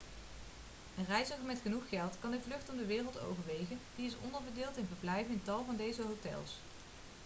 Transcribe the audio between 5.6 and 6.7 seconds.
van deze hotels